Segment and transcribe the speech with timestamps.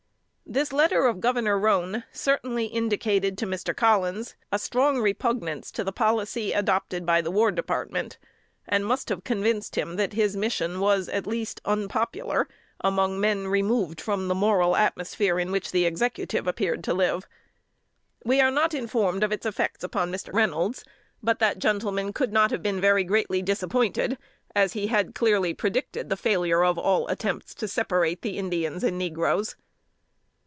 [0.47, 3.73] This letter of Governor Roane certainly indicated to Mr.
[3.73, 8.17] Collins a strong repugnance to the policy adopted by the War Department,
[8.67, 12.49] and must have convinced him that his mission was, at least, unpopular
[12.81, 17.29] among men removed from the moral atmosphere in which the Executive appeared to live.
[18.25, 20.33] We are not informed of its effects upon Mr.
[20.33, 20.83] Reynolds;
[21.23, 24.17] but that gentleman could not have been very greatly disappointed,
[24.53, 28.97] as he had clearly predicted the failure of all attempts to separate the Indians and
[28.97, 29.55] negroes.